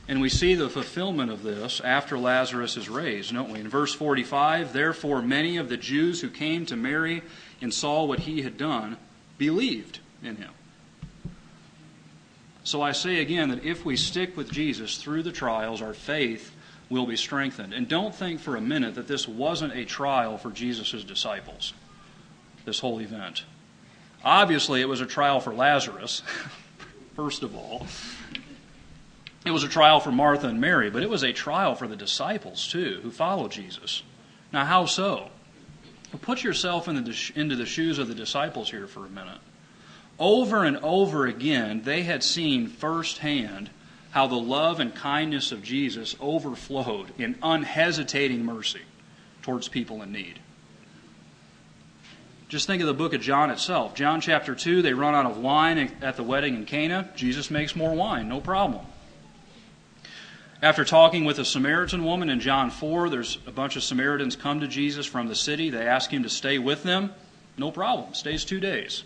[0.08, 3.62] And we see the fulfillment of this after Lazarus is raised, don't we?
[3.62, 7.22] In verse 45, therefore many of the Jews who came to Mary
[7.62, 8.98] and saw what he had done
[9.38, 10.52] believed in him.
[12.66, 16.51] So I say again that if we stick with Jesus through the trials, our faith
[16.92, 17.74] will be strengthened.
[17.74, 21.74] And don't think for a minute that this wasn't a trial for Jesus' disciples,
[22.66, 23.46] this whole event.
[24.24, 26.22] Obviously, it was a trial for Lazarus,
[27.16, 27.88] first of all.
[29.46, 31.96] It was a trial for Martha and Mary, but it was a trial for the
[31.96, 34.04] disciples, too, who followed Jesus.
[34.54, 35.30] Now, how so?
[36.22, 39.40] Put yourself in the, into the shoes of the disciples here for a minute.
[40.20, 43.72] Over and over again, they had seen firsthand
[44.12, 48.82] how the love and kindness of Jesus overflowed in unhesitating mercy
[49.42, 50.40] towards people in need.
[52.50, 53.96] Just think of the book of John itself.
[53.96, 57.10] John chapter 2, they run out of wine at the wedding in Cana.
[57.16, 58.86] Jesus makes more wine, no problem.
[60.62, 64.60] After talking with a Samaritan woman in John 4, there's a bunch of Samaritans come
[64.60, 65.70] to Jesus from the city.
[65.70, 67.14] They ask him to stay with them.
[67.58, 68.14] No problem.
[68.14, 69.06] Stays two days.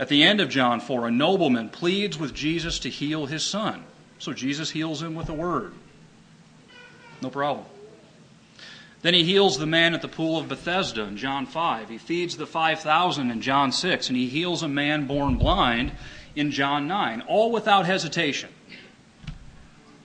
[0.00, 3.84] At the end of John 4, a nobleman pleads with Jesus to heal his son.
[4.18, 5.72] So Jesus heals him with a word.
[7.20, 7.66] No problem.
[9.02, 11.88] Then he heals the man at the pool of Bethesda in John 5.
[11.88, 14.08] He feeds the 5,000 in John 6.
[14.08, 15.92] And he heals a man born blind
[16.34, 18.50] in John 9, all without hesitation.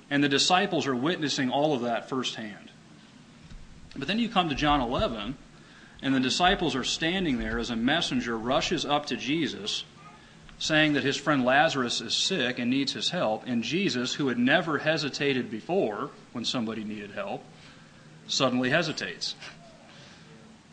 [0.10, 2.71] And the disciples are witnessing all of that firsthand.
[3.95, 5.38] But then you come to John 11,
[6.04, 9.86] and the disciples are standing there as a messenger rushes up to Jesus,
[10.60, 13.44] saying that his friend Lazarus is sick and needs his help.
[13.48, 17.42] And Jesus, who had never hesitated before when somebody needed help,
[18.28, 19.36] suddenly hesitates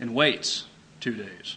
[0.01, 0.65] and waits
[0.99, 1.57] two days.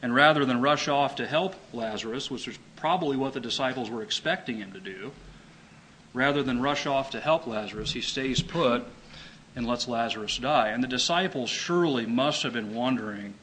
[0.00, 4.02] And rather than rush off to help Lazarus, which was probably what the disciples were
[4.02, 5.12] expecting him to do,
[6.14, 8.86] rather than rush off to help Lazarus, he stays put
[9.58, 10.68] and lets Lazarus die.
[10.68, 13.34] And the disciples surely must have been wondering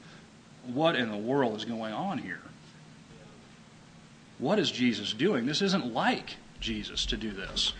[0.66, 2.40] what in the world is going on here?
[4.40, 5.46] What is Jesus doing?
[5.46, 7.74] This isn't like Jesus to do this.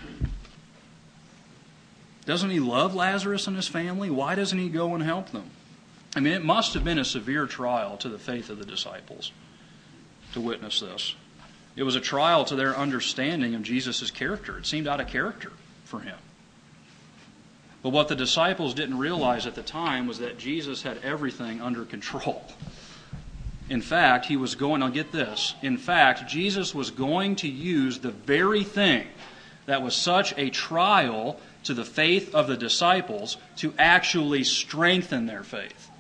[2.26, 4.10] Doesn't he love Lazarus and his family?
[4.10, 5.50] Why doesn't he go and help them?
[6.14, 9.32] I mean, it must have been a severe trial to the faith of the disciples
[10.34, 11.16] to witness this.
[11.78, 14.58] It was a trial to their understanding of Jesus' character.
[14.58, 15.54] It seemed out of character
[15.86, 16.18] for him.
[17.86, 21.86] But what the disciples didn't realize at the time was that Jesus had everything under
[21.86, 22.44] control.
[23.70, 25.54] In fact, he was going, I'll get this.
[25.62, 29.06] In fact, Jesus was going to use the very thing
[29.68, 35.44] that was such a trial to the faith of the disciples to actually strengthen their
[35.44, 35.92] faith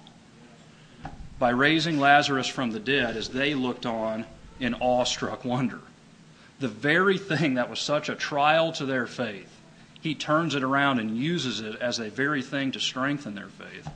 [1.37, 4.25] by raising Lazarus from the dead as they looked on
[4.59, 5.81] in awestruck wonder.
[6.59, 9.54] The very thing that was such a trial to their faith
[10.05, 13.89] he turns it around and uses it as a very thing to strengthen their faith.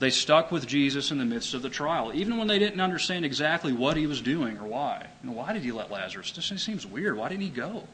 [0.00, 3.24] They stuck with Jesus in the midst of the trial, even when they didn't understand
[3.24, 5.06] exactly what he was doing or why.
[5.22, 6.32] You know, why did he let Lazarus?
[6.32, 7.16] This seems weird.
[7.16, 7.84] Why didn't he go?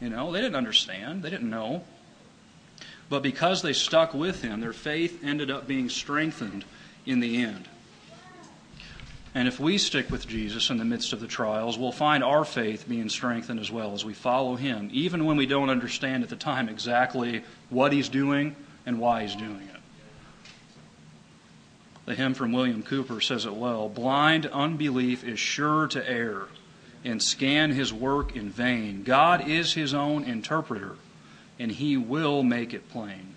[0.00, 1.22] You know, they didn't understand.
[1.22, 1.84] They didn't know.
[3.08, 6.64] But because they stuck with him, their faith ended up being strengthened
[7.06, 7.68] in the end.
[9.34, 12.44] And if we stick with Jesus in the midst of the trials, we'll find our
[12.44, 16.28] faith being strengthened as well as we follow him, even when we don't understand at
[16.28, 19.80] the time exactly what he's doing and why he's doing it.
[22.06, 26.48] The hymn from William Cowper says it well Blind unbelief is sure to err
[27.04, 29.04] and scan his work in vain.
[29.04, 30.96] God is his own interpreter,
[31.56, 33.34] and he will make it plain.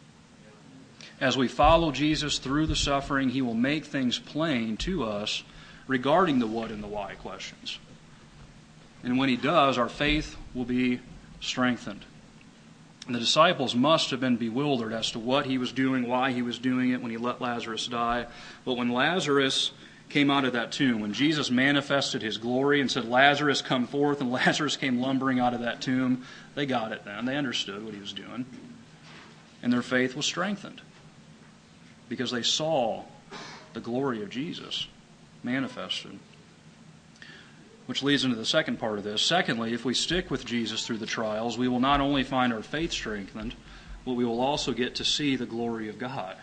[1.22, 5.44] As we follow Jesus through the suffering, he will make things plain to us
[5.88, 7.80] regarding the what and the why questions.
[9.04, 11.00] And when he does, our faith will be
[11.42, 12.06] strengthened.
[13.06, 16.42] And the disciples must have been bewildered as to what he was doing, why he
[16.42, 18.28] was doing it when he let Lazarus die.
[18.64, 19.72] But when Lazarus
[20.08, 24.22] came out of that tomb, when Jesus manifested his glory and said, Lazarus, come forth,
[24.22, 26.26] and Lazarus came lumbering out of that tomb,
[26.56, 27.26] they got it then.
[27.26, 28.46] They understood what he was doing.
[29.62, 30.82] And their faith was strengthened
[32.08, 33.04] because they saw
[33.74, 34.88] the glory of Jesus
[35.44, 36.18] manifested.
[37.86, 39.22] Which leads into the second part of this.
[39.22, 42.64] Secondly, if we stick with Jesus through the trials, we will not only find our
[42.64, 43.56] faith strengthened,
[44.06, 46.38] but we will also get to see the glory of God.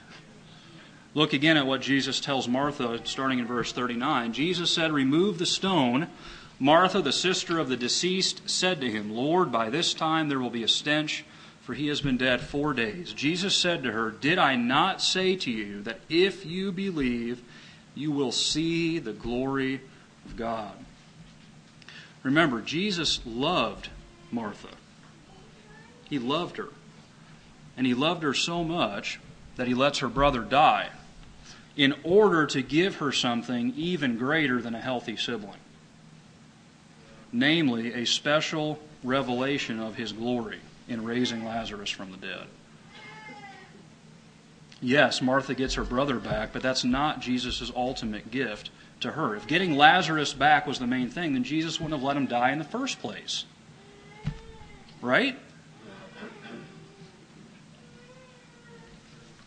[1.12, 4.32] Look again at what Jesus tells Martha, starting in verse 39.
[4.32, 6.09] Jesus said, Remove the stone.
[6.61, 10.51] Martha, the sister of the deceased, said to him, Lord, by this time there will
[10.51, 11.24] be a stench,
[11.62, 13.12] for he has been dead four days.
[13.12, 17.42] Jesus said to her, Did I not say to you that if you believe,
[18.01, 19.80] you will see the glory
[20.24, 20.72] of God?
[22.22, 23.88] Remember, Jesus loved
[24.30, 24.68] Martha.
[26.09, 26.68] He loved her.
[27.76, 29.20] And he loved her so much
[29.57, 30.90] that he lets her brother die
[31.76, 35.57] in order to give her something even greater than a healthy sibling
[37.32, 42.46] namely, a special revelation of his glory in raising Lazarus from the dead.
[44.80, 48.70] Yes, Martha gets her brother back, but that's not Jesus' ultimate gift
[49.00, 49.36] to her.
[49.36, 52.52] If getting Lazarus back was the main thing, then Jesus wouldn't have let him die
[52.52, 53.44] in the first place.
[55.02, 55.38] Right?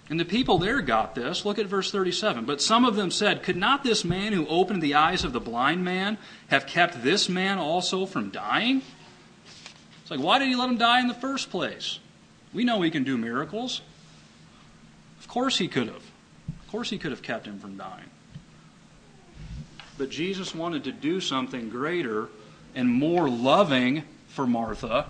[0.10, 1.46] And the people there got this.
[1.46, 2.46] Look at verse 37.
[2.46, 5.40] But some of them said, Could not this man who opened the eyes of the
[5.40, 6.18] blind man
[6.50, 8.84] have kept this man also from dying?
[10.02, 12.00] It's like, why did he let him die in the first place?
[12.54, 13.82] We know he can do miracles.
[15.34, 15.96] Of course he could have.
[15.96, 18.12] Of course he could have kept him from dying.
[19.98, 22.30] But Jesus wanted to do something greater
[22.76, 25.08] and more loving for Martha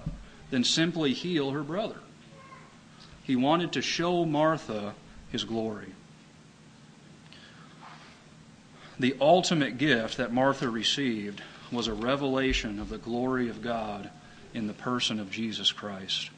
[0.49, 1.97] than simply heal her brother.
[3.23, 4.95] He wanted to show Martha
[5.29, 5.91] his glory.
[8.97, 14.09] The ultimate gift that Martha received was a revelation of the glory of God
[14.53, 16.29] in the person of Jesus Christ.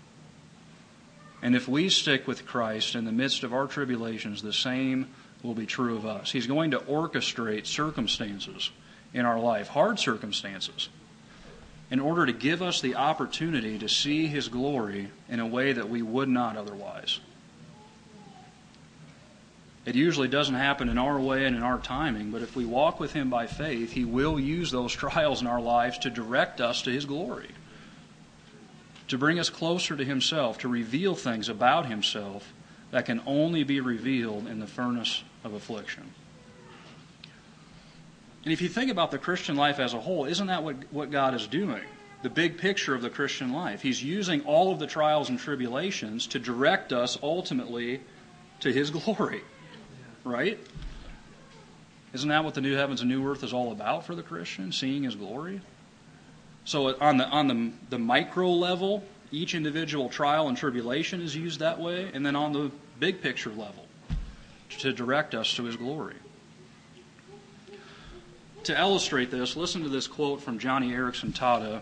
[1.45, 5.09] And if we stick with Christ in the midst of our tribulations, the same
[5.43, 6.31] will be true of us.
[6.31, 8.71] He's going to orchestrate circumstances
[9.13, 10.89] in our life, hard circumstances,
[11.91, 15.87] in order to give us the opportunity to see His glory in a way that
[15.87, 17.19] we would not otherwise.
[19.85, 22.99] It usually doesn't happen in our way and in our timing, but if we walk
[22.99, 26.81] with Him by faith, He will use those trials in our lives to direct us
[26.81, 27.51] to His glory,
[29.07, 32.53] to bring us closer to Himself, to reveal things about Himself
[32.91, 36.13] that can only be revealed in the furnace of affliction.
[38.43, 41.09] And if you think about the Christian life as a whole, isn't that what, what
[41.09, 41.81] God is doing?
[42.21, 43.81] The big picture of the Christian life.
[43.81, 48.01] He's using all of the trials and tribulations to direct us ultimately
[48.61, 49.41] to His glory.
[50.23, 50.59] Right?
[52.13, 54.71] Isn't that what the new heavens and new earth is all about for the Christian?
[54.71, 55.59] Seeing His glory?
[56.65, 61.59] So on the on the, the micro level, each individual trial and tribulation is used
[61.59, 63.85] that way, and then on the big picture level,
[64.79, 66.15] to direct us to His glory
[68.65, 71.81] to illustrate this, listen to this quote from Joni Eareckson Tada.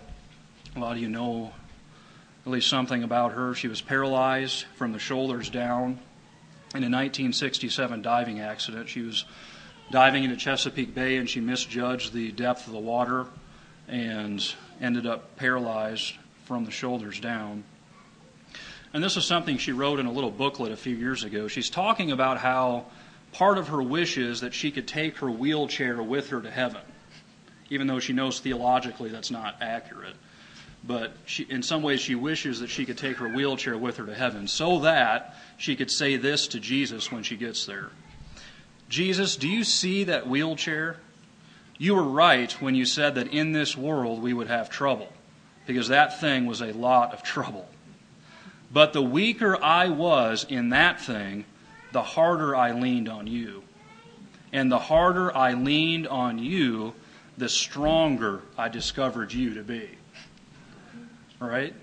[0.76, 1.54] A lot of you know
[2.46, 3.56] at least something about her.
[3.56, 5.98] She was paralyzed from the shoulders down
[6.76, 8.90] in a 1967 diving accident.
[8.90, 9.24] She was
[9.92, 13.28] diving into Chesapeake Bay and she misjudged the depth of the water
[13.88, 14.54] and
[14.84, 16.14] ended up paralyzed
[16.46, 17.64] from the shoulders down.
[18.94, 21.48] And this is something she wrote in a little booklet a few years ago.
[21.48, 22.86] She's talking about how
[23.32, 26.82] part of her wish is that she could take her wheelchair with her to heaven,
[27.72, 30.16] even though she knows theologically that's not accurate.
[30.84, 34.06] But she, in some ways, she wishes that she could take her wheelchair with her
[34.06, 37.90] to heaven so that she could say this to Jesus when she gets there
[38.90, 40.98] Jesus, do you see that wheelchair?
[41.84, 45.12] You were right when you said that in this world we would have trouble,
[45.68, 47.68] because that thing was a lot of trouble.
[48.72, 51.44] But the weaker I was in that thing,
[51.92, 53.64] the harder I leaned on you.
[54.54, 56.94] And the harder I leaned on you,
[57.38, 59.90] the stronger I discovered you to be.
[61.38, 61.74] Right?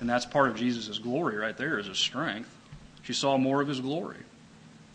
[0.00, 2.48] And that's part of Jesus' glory right there, is his strength.
[3.02, 4.16] She saw more of his glory.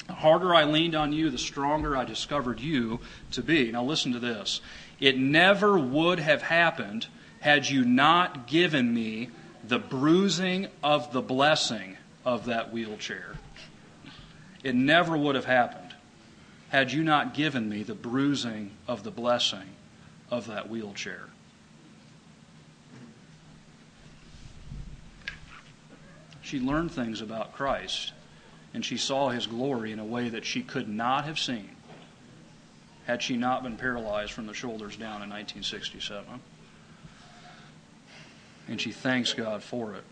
[0.08, 2.99] The harder I leaned on you, the stronger I discovered you
[3.32, 3.72] to be.
[3.72, 4.62] Now listen to this.
[4.99, 7.08] It never would have happened
[7.39, 9.30] had you not given me
[9.68, 13.36] the bruising of the blessing of that wheelchair.
[14.64, 15.95] It never would have happened
[16.70, 19.76] had you not given me the bruising of the blessing
[20.30, 21.30] of that wheelchair.
[26.41, 28.14] She learned things about Christ,
[28.74, 31.70] and she saw his glory in a way that she could not have seen
[33.05, 36.26] had she not been paralyzed from the shoulders down in 1967.
[38.68, 40.03] And she thanks God for it.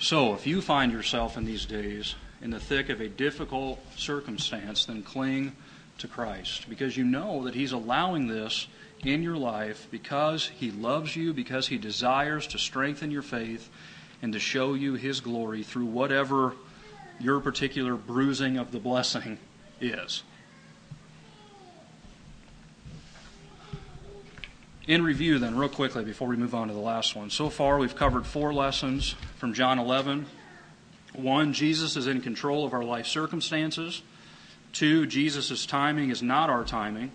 [0.00, 4.84] So, if you find yourself in these days in the thick of a difficult circumstance,
[4.84, 5.54] then cling
[5.98, 8.66] to Christ because you know that He's allowing this
[9.04, 13.70] in your life because He loves you, because He desires to strengthen your faith
[14.22, 16.54] and to show you His glory through whatever
[17.20, 19.38] your particular bruising of the blessing
[19.80, 20.22] is.
[24.86, 27.30] In review, then, real quickly before we move on to the last one.
[27.30, 30.26] So far, we've covered four lessons from John 11.
[31.14, 34.02] One, Jesus is in control of our life circumstances.
[34.72, 37.12] Two, Jesus' timing is not our timing.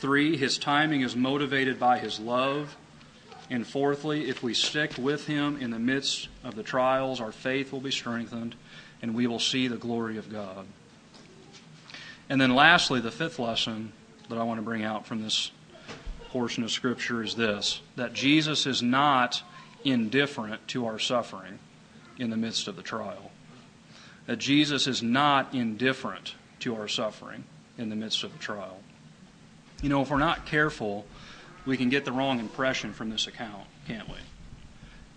[0.00, 2.76] Three, his timing is motivated by his love.
[3.48, 7.72] And fourthly, if we stick with him in the midst of the trials, our faith
[7.72, 8.56] will be strengthened
[9.02, 10.66] and we will see the glory of God.
[12.28, 13.92] And then lastly, the fifth lesson
[14.28, 15.52] that I want to bring out from this
[16.30, 19.42] portion of Scripture is this that Jesus is not
[19.84, 21.58] indifferent to our suffering
[22.18, 23.30] in the midst of the trial.
[24.26, 27.44] That Jesus is not indifferent to our suffering
[27.78, 28.78] in the midst of the trial.
[29.82, 31.06] You know, if we're not careful,
[31.66, 34.16] we can get the wrong impression from this account, can't we?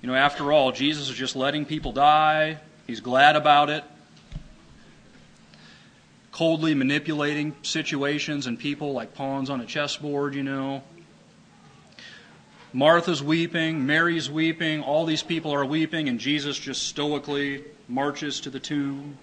[0.01, 3.83] You know, after all, Jesus is just letting people die, he's glad about it,
[6.31, 10.81] coldly manipulating situations and people like pawns on a chessboard, you know.
[12.71, 18.49] Martha's weeping, Mary's weeping, all these people are weeping, and Jesus just stoically marches to
[18.49, 19.17] the tomb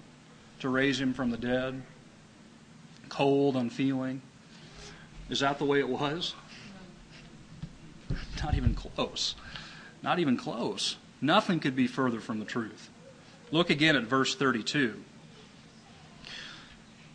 [0.59, 1.81] to raise him from the dead.
[3.09, 4.21] Cold, unfeeling.
[5.29, 6.35] Is that the way it was?
[8.43, 9.35] Not even close.
[10.03, 10.97] Not even close.
[11.21, 12.89] Nothing could be further from the truth.
[13.51, 15.01] Look again at verse 32.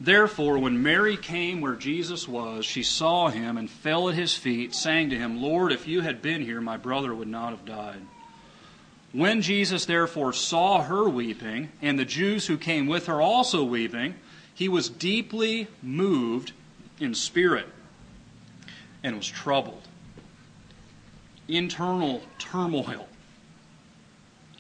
[0.00, 4.74] Therefore, when Mary came where Jesus was, she saw him and fell at his feet,
[4.74, 8.00] saying to him, Lord, if you had been here, my brother would not have died.
[9.12, 14.16] When Jesus therefore saw her weeping, and the Jews who came with her also weeping,
[14.52, 16.52] he was deeply moved
[16.98, 17.68] in spirit
[19.04, 19.86] and was troubled.
[21.56, 23.08] Internal turmoil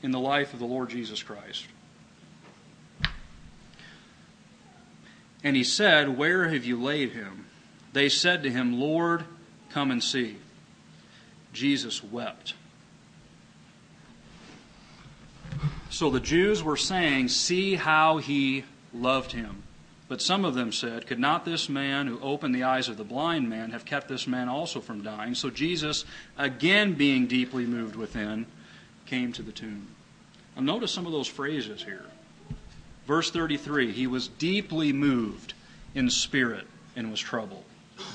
[0.02, 1.66] in the life of the Lord Jesus Christ.
[5.44, 7.46] And he said, Where have you laid him?
[7.92, 9.24] They said to him, Lord,
[9.70, 10.36] come and see.
[11.52, 12.54] Jesus wept.
[15.90, 18.64] So the Jews were saying, See how he
[18.94, 19.62] loved him.
[20.12, 23.02] But some of them said, Could not this man who opened the eyes of the
[23.02, 25.34] blind man have kept this man also from dying?
[25.34, 26.04] So Jesus,
[26.36, 28.44] again being deeply moved within,
[29.06, 29.88] came to the tomb.
[30.54, 32.04] Now notice some of those phrases here.
[33.06, 35.54] Verse 33 He was deeply moved
[35.94, 37.64] in spirit and was troubled.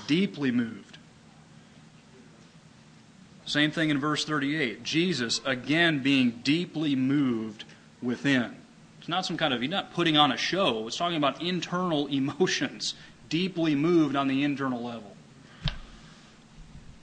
[0.06, 1.00] Deeply moved.
[3.48, 4.84] Same thing in verse 38.
[4.84, 7.64] Jesus, again, being deeply moved
[8.04, 8.57] within.
[9.08, 10.86] It's not some kind of, he's not putting on a show.
[10.86, 12.94] It's talking about internal emotions,
[13.30, 15.16] deeply moved on the internal level.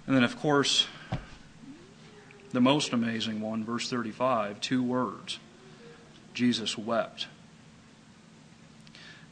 [0.06, 0.86] And then, of course,
[2.50, 5.38] the most amazing one, verse 35, two words
[6.34, 7.26] Jesus wept.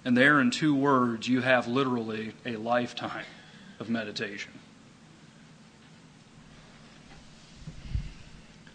[0.03, 3.27] And there, in two words, you have literally a lifetime
[3.81, 4.53] of meditation.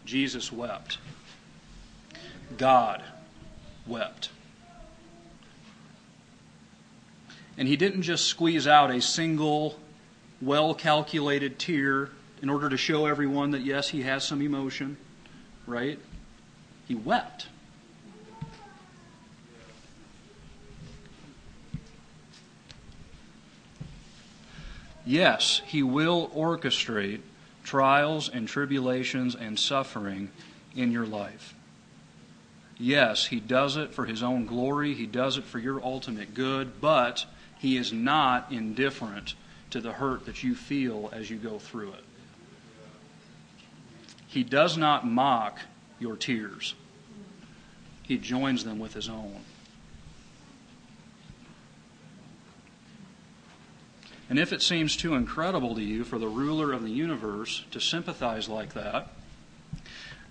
[0.05, 0.99] Jesus wept.
[2.59, 3.01] God
[3.87, 4.29] wept.
[7.57, 9.79] And he didn't just squeeze out a single,
[10.41, 12.11] well calculated tear
[12.41, 14.97] in order to show everyone that, yes, he has some emotion,
[15.65, 15.99] right?
[16.87, 17.47] He wept.
[25.07, 27.21] Yes, He will orchestrate
[27.63, 30.31] trials and tribulations and suffering
[30.75, 31.55] in your life.
[32.79, 36.79] Yes, He does it for His own glory, He does it for your ultimate good,
[36.79, 37.25] but
[37.57, 39.33] He is not indifferent
[39.71, 42.03] to the hurt that you feel as you go through it.
[44.27, 45.59] He does not mock
[45.99, 46.75] your tears,
[48.03, 49.41] He joins them with His own.
[54.29, 57.79] And if it seems too incredible to you for the ruler of the universe to
[57.79, 59.09] sympathize like that,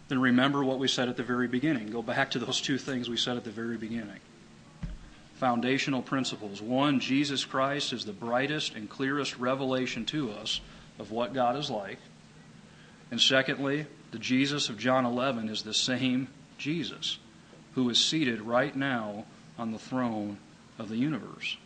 [0.08, 1.90] then remember what we said at the very beginning.
[1.90, 4.20] Go back to those two things we said at the very beginning.
[5.34, 6.62] Foundational principles.
[6.62, 10.60] One, Jesus Christ is the brightest and clearest revelation to us
[10.98, 11.98] of what God is like.
[13.10, 17.18] And secondly, the Jesus of John 11 is the same Jesus
[17.74, 19.26] who is seated right now
[19.58, 20.38] on the throne
[20.78, 21.56] of the universe.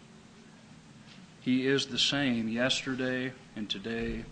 [1.40, 4.24] He is the same yesterday and today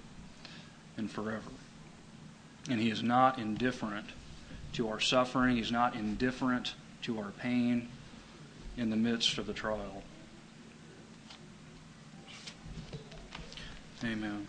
[0.97, 1.58] and forever
[2.69, 4.07] and He is not indifferent
[4.75, 5.57] to our suffering.
[5.57, 7.89] He's not indifferent to our pain
[8.77, 10.03] in the midst of the trial.
[14.05, 14.47] Amen.